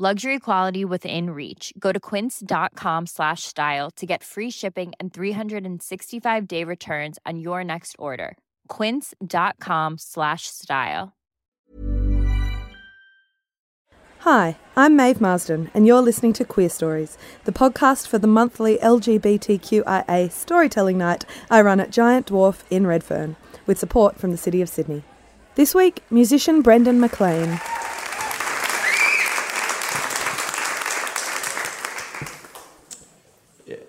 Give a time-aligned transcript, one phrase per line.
[0.00, 1.72] Luxury quality within reach.
[1.76, 7.64] Go to quince.com slash style to get free shipping and 365 day returns on your
[7.64, 8.38] next order.
[8.68, 11.16] Quince.com slash style.
[14.20, 20.30] Hi, I'm Maeve Marsden, and you're listening to Queerstories, the podcast for the monthly LGBTQIA
[20.30, 23.34] storytelling night I run at Giant Dwarf in Redfern,
[23.66, 25.02] with support from the City of Sydney.
[25.56, 27.58] This week, musician Brendan Maclean.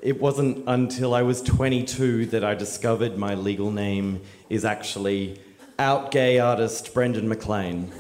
[0.02, 5.42] It wasn't until I was 22 that I discovered my legal name is actually
[5.78, 7.92] out gay artist Brendan Maclean.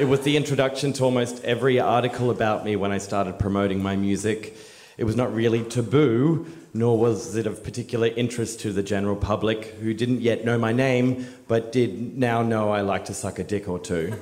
[0.00, 3.94] it was the introduction to almost every article about me when I started promoting my
[3.94, 4.56] music.
[4.98, 9.66] It was not really taboo, nor was it of particular interest to the general public,
[9.80, 13.44] who didn't yet know my name, but did now know I like to suck a
[13.44, 14.12] dick or two.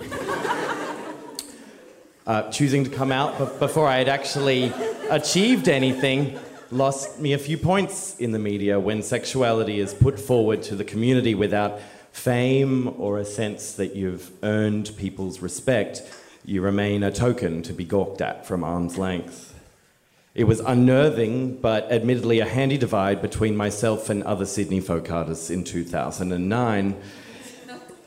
[2.27, 4.71] uh, choosing to come out before I had actually
[5.11, 6.39] achieved anything
[6.71, 10.85] lost me a few points in the media when sexuality is put forward to the
[10.85, 11.81] community without
[12.13, 16.03] fame or a sense that you've earned people's respect.
[16.45, 19.49] You remain a token to be gawked at from arm's length.
[20.35, 25.51] It was unnerving, but admittedly a handy divide between myself and other Sydney folk artists
[25.51, 26.97] in 2009.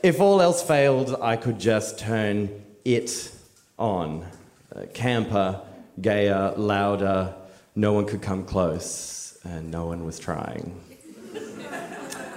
[0.02, 3.30] If all else failed, I could just turn it
[3.78, 4.26] on.
[4.94, 5.60] Camper,
[6.00, 7.34] gayer, louder,
[7.74, 10.80] no one could come close, and no one was trying.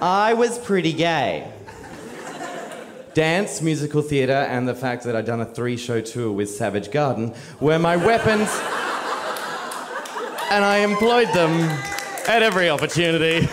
[0.02, 1.52] I was pretty gay.
[3.14, 6.92] Dance, musical theatre, and the fact that I'd done a three show tour with Savage
[6.92, 8.50] Garden were my weapons,
[10.52, 11.52] and I employed them
[12.28, 13.48] at every opportunity.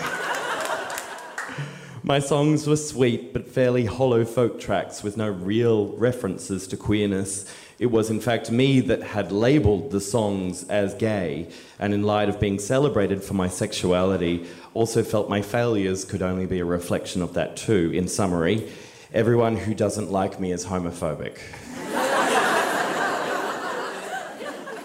[2.07, 7.51] My songs were sweet but fairly hollow folk tracks with no real references to queerness.
[7.79, 11.49] It was, in fact, me that had labelled the songs as gay,
[11.79, 14.45] and in light of being celebrated for my sexuality,
[14.75, 17.89] also felt my failures could only be a reflection of that too.
[17.91, 18.71] In summary,
[19.11, 21.39] everyone who doesn't like me is homophobic.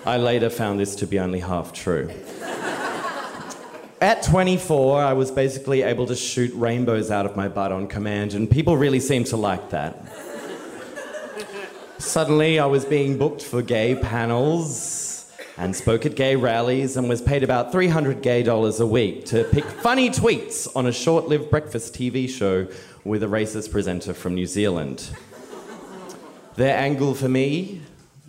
[0.07, 2.11] I later found this to be only half true.
[4.03, 8.33] At 24, I was basically able to shoot rainbows out of my butt on command,
[8.33, 9.95] and people really seemed to like that.
[11.99, 17.21] Suddenly, I was being booked for gay panels and spoke at gay rallies and was
[17.21, 21.51] paid about 300 gay dollars a week to pick funny tweets on a short lived
[21.51, 22.67] breakfast TV show
[23.05, 25.11] with a racist presenter from New Zealand.
[26.57, 27.83] Their angle for me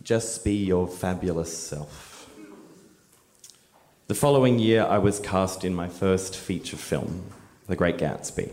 [0.04, 2.11] just be your fabulous self.
[4.12, 7.32] The following year, I was cast in my first feature film,
[7.68, 8.52] The Great Gatsby.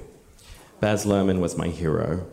[0.79, 2.29] Baz Luhrmann was my hero.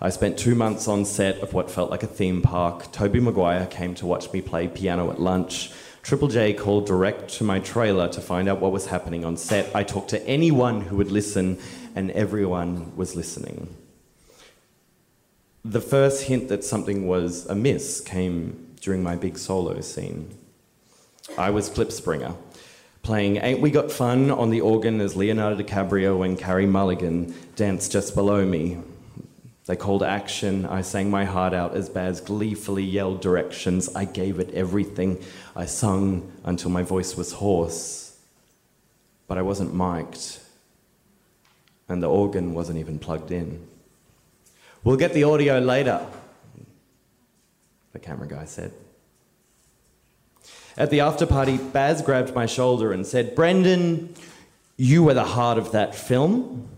[0.00, 2.90] I spent two months on set of what felt like a theme park.
[2.90, 5.70] Tobey Maguire came to watch me play piano at lunch.
[6.02, 9.70] Triple J called direct to my trailer to find out what was happening on set.
[9.72, 11.60] I talked to anyone who would listen,
[11.94, 13.72] and everyone was listening.
[15.64, 20.36] The first hint that something was amiss came during my big solo scene.
[21.38, 22.36] I was Klipspringer,
[23.04, 27.92] playing Ain't We Got Fun on the organ as Leonardo DiCaprio and Carey Mulligan danced
[27.92, 28.78] just below me.
[29.66, 30.64] They called action.
[30.64, 33.94] I sang my heart out as Baz gleefully yelled directions.
[33.94, 35.22] I gave it everything.
[35.54, 38.18] I sung until my voice was hoarse.
[39.26, 40.38] But I wasn't mic'd,
[41.88, 43.66] and the organ wasn't even plugged in.
[44.82, 46.06] We'll get the audio later,
[47.92, 48.72] the camera guy said.
[50.76, 54.14] At the after party, Baz grabbed my shoulder and said, Brendan,
[54.76, 56.68] you were the heart of that film.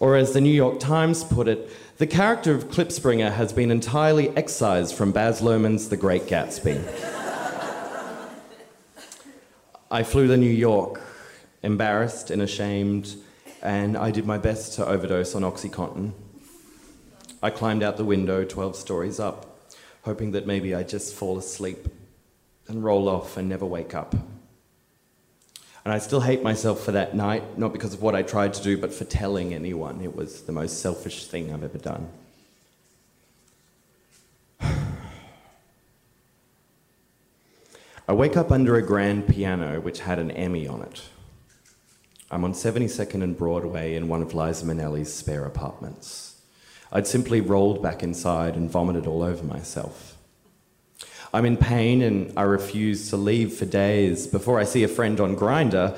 [0.00, 4.28] Or as the New York Times put it, the character of Klipspringer has been entirely
[4.36, 6.80] excised from Baz Luhrmann's The Great Gatsby.
[9.90, 11.00] I flew to New York,
[11.64, 13.16] embarrassed and ashamed,
[13.62, 16.12] and I did my best to overdose on Oxycontin.
[17.42, 19.47] I climbed out the window 12 stories up,
[20.08, 21.86] hoping that maybe I'd just fall asleep
[22.66, 24.14] and roll off and never wake up.
[25.84, 28.62] And I still hate myself for that night, not because of what I tried to
[28.62, 30.00] do, but for telling anyone.
[30.00, 32.08] It was the most selfish thing I've ever done.
[38.08, 41.02] I wake up under a grand piano which had an Emmy on it.
[42.30, 46.37] I'm on 72nd and Broadway in one of Liza Minnelli's spare apartments.
[46.90, 50.16] I'd simply rolled back inside and vomited all over myself.
[51.32, 55.20] I'm in pain and I refuse to leave for days before I see a friend
[55.20, 55.96] on Grindr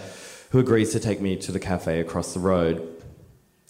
[0.51, 3.03] who agrees to take me to the cafe across the road.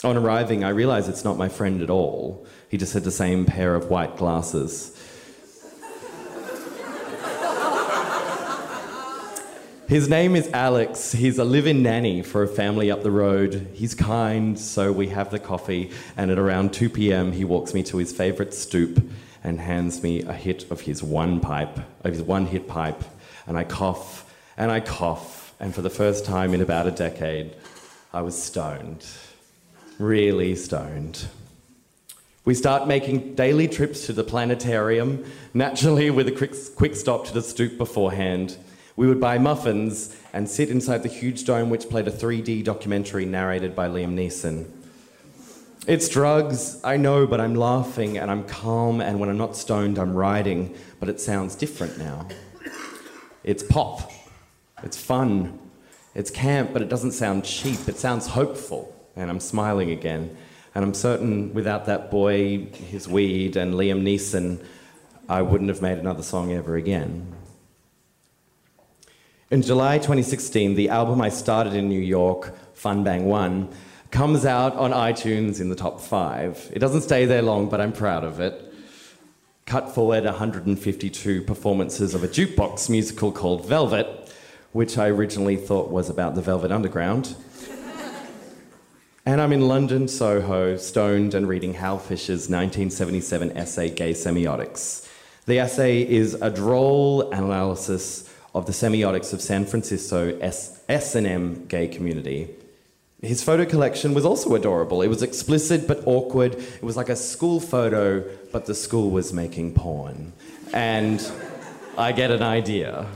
[0.02, 2.46] On arriving, I realize it's not my friend at all.
[2.70, 4.96] He just had the same pair of white glasses.
[9.90, 11.10] His name is Alex.
[11.10, 13.66] He's a live in nanny for a family up the road.
[13.74, 17.82] He's kind, so we have the coffee, and at around 2 pm, he walks me
[17.82, 19.02] to his favourite stoop
[19.42, 23.02] and hands me a hit of his one pipe, of his one hit pipe,
[23.48, 27.56] and I cough and I cough, and for the first time in about a decade,
[28.12, 29.04] I was stoned.
[29.98, 31.26] Really stoned.
[32.44, 37.34] We start making daily trips to the planetarium, naturally with a quick, quick stop to
[37.34, 38.56] the stoop beforehand.
[38.96, 43.24] We would buy muffins and sit inside the huge dome which played a 3D documentary
[43.24, 44.70] narrated by Liam Neeson.
[45.86, 49.98] It's drugs, I know, but I'm laughing and I'm calm, and when I'm not stoned,
[49.98, 52.28] I'm writing, but it sounds different now.
[53.44, 54.12] It's pop,
[54.82, 55.58] it's fun,
[56.14, 60.36] it's camp, but it doesn't sound cheap, it sounds hopeful, and I'm smiling again.
[60.74, 64.62] And I'm certain without that boy, his weed, and Liam Neeson,
[65.28, 67.32] I wouldn't have made another song ever again.
[69.50, 73.68] In July 2016, the album I started in New York, Fun Bang 1,
[74.12, 76.70] comes out on iTunes in the top five.
[76.72, 78.72] It doesn't stay there long, but I'm proud of it.
[79.66, 84.32] Cut forward 152 performances of a jukebox musical called Velvet,
[84.70, 87.34] which I originally thought was about the Velvet Underground.
[89.26, 95.08] and I'm in London, Soho, stoned and reading Hal Fisher's 1977 essay, Gay Semiotics.
[95.46, 102.50] The essay is a droll analysis of the semiotics of San Francisco S&M gay community.
[103.22, 105.02] His photo collection was also adorable.
[105.02, 106.54] It was explicit but awkward.
[106.54, 110.32] It was like a school photo, but the school was making porn.
[110.72, 111.20] And
[111.98, 113.06] I get an idea.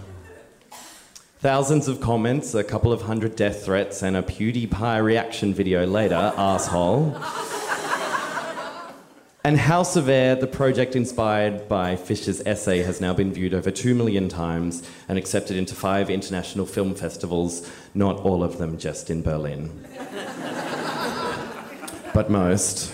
[1.38, 6.32] Thousands of comments, a couple of hundred death threats, and a PewDiePie reaction video later,
[6.36, 7.18] asshole.
[9.46, 13.94] And of Air, the project inspired by Fisher's essay, has now been viewed over two
[13.94, 19.20] million times and accepted into five international film festivals, not all of them just in
[19.20, 19.86] Berlin.
[22.14, 22.90] but most.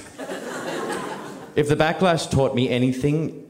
[1.55, 3.49] If the backlash taught me anything,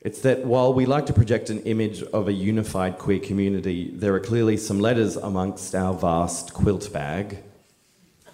[0.00, 4.14] it's that while we like to project an image of a unified queer community, there
[4.14, 7.42] are clearly some letters amongst our vast QUILTBAG.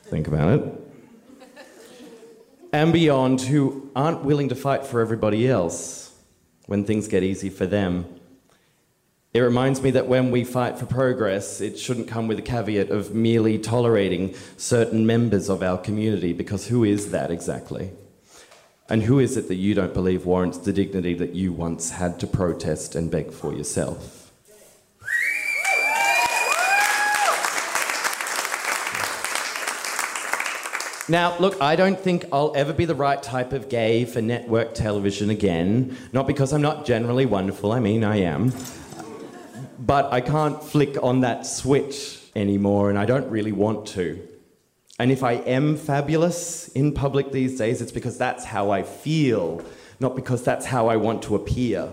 [0.05, 0.84] Think about it
[2.75, 6.13] and beyond who aren't willing to fight for everybody else
[6.67, 8.05] when things get easy for them.
[9.33, 12.91] It reminds me that when we fight for progress, it shouldn't come with a caveat
[12.91, 17.93] of merely tolerating certain members of our community, because who is that exactly?
[18.89, 22.19] And who is it that you don't believe warrants the dignity that you once had
[22.19, 24.24] to protest and beg for yourself?
[31.07, 34.73] Now, look, I don't think I'll ever be the right type of gay for network
[34.73, 35.99] television again.
[36.15, 38.55] Not because I'm not generally wonderful, I mean, I am.
[39.79, 44.27] But I can't flick on that switch anymore, and I don't really want to.
[44.99, 49.63] And if I am fabulous in public these days, it's because that's how I feel,
[50.01, 51.93] not because that's how I want to appear.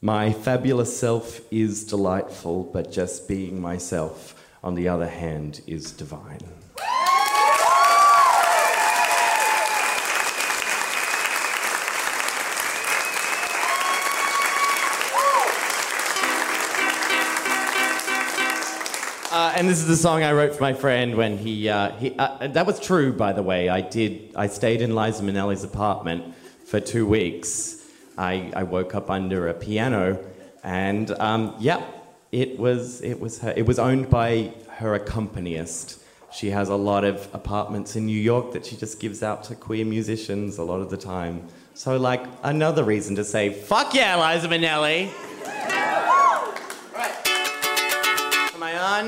[0.00, 4.34] My fabulous self is delightful, but just being myself,
[4.64, 6.40] on the other hand, is divine.
[19.52, 22.14] Uh, and this is the song I wrote for my friend when he, uh, he
[22.18, 23.68] uh, that was true, by the way.
[23.68, 27.86] I did, I stayed in Liza Minnelli's apartment for two weeks.
[28.16, 30.18] I, I woke up under a piano,
[30.62, 31.84] and um, yeah,
[32.30, 36.02] it was, it was her, it was owned by her accompanist.
[36.32, 39.54] She has a lot of apartments in New York that she just gives out to
[39.54, 41.46] queer musicians a lot of the time.
[41.74, 45.10] So, like, another reason to say, fuck yeah, Liza Minnelli!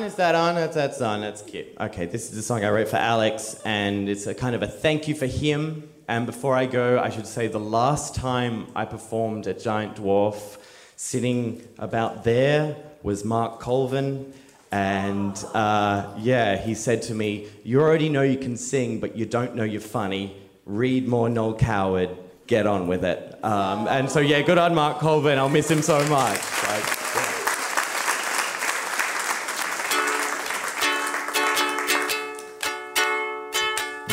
[0.05, 0.55] Is that on?
[0.55, 1.23] That's, that's on.
[1.23, 1.69] That's cute.
[1.81, 4.67] Okay, this is the song I wrote for Alex, and it's a kind of a
[4.67, 5.89] thank you for him.
[6.09, 10.59] And before I go, I should say the last time I performed at Giant Dwarf,
[10.97, 14.35] sitting about there was Mark Colvin.
[14.71, 19.25] And uh, yeah, he said to me, You already know you can sing, but you
[19.25, 20.37] don't know you're funny.
[20.67, 22.11] Read more Noel Coward.
[22.47, 23.43] Get on with it.
[23.43, 25.39] Um, and so, yeah, good on Mark Colvin.
[25.39, 26.41] I'll miss him so much.
[26.65, 27.04] Like,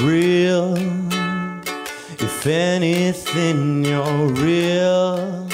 [0.01, 0.75] real.
[2.20, 5.48] If anything, you're real.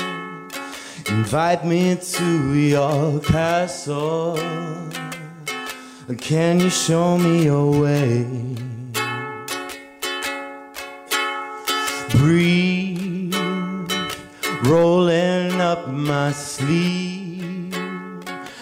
[1.07, 4.37] Invite me to your castle.
[6.17, 8.25] Can you show me your way?
[12.11, 13.33] Breathe,
[14.63, 17.75] rolling up my sleeve.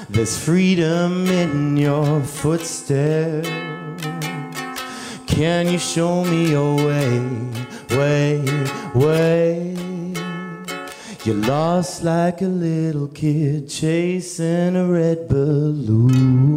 [0.10, 3.85] There's freedom in your footsteps.
[5.36, 7.20] Can you show me your way,
[7.90, 8.40] way,
[8.96, 9.76] way?
[11.26, 16.56] You're lost like a little kid chasing a red balloon.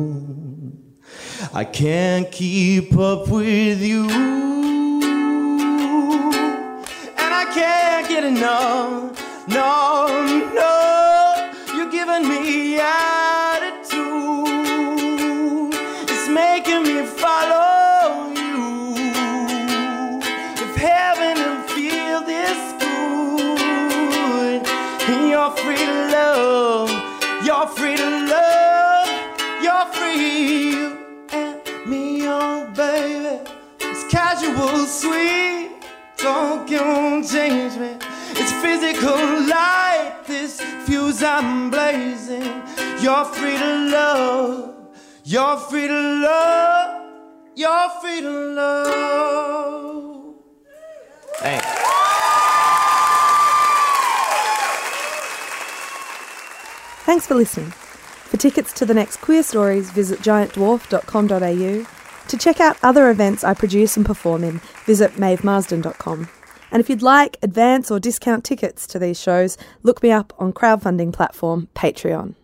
[1.53, 5.03] I can't keep up with you, and
[7.35, 9.21] I can't get enough.
[9.49, 10.07] No,
[10.55, 13.18] no, you're giving me attitude.
[36.29, 37.97] Don't don't change me.
[38.41, 39.17] It's physical
[39.49, 42.53] light, this fuse I'm blazing.
[43.01, 44.75] You're free to love,
[45.25, 47.03] you're free to love,
[47.57, 48.31] you're free to
[48.61, 50.35] love.
[51.37, 51.67] Thanks.
[57.07, 57.71] Thanks for listening.
[58.31, 61.98] For tickets to the next Queerstories, visit giantdwarf.com.au.
[62.29, 66.29] To check out other events I produce and perform in, visit maevemarsden.com.
[66.71, 70.53] And if you'd like advance or discount tickets to these shows, look me up on
[70.53, 72.35] crowdfunding platform Patreon.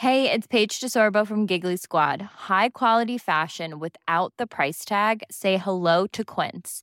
[0.00, 2.20] Hey, it's Paige DeSorbo from Giggly Squad.
[2.50, 5.22] High quality fashion without the price tag.
[5.30, 6.82] Say hello to Quince.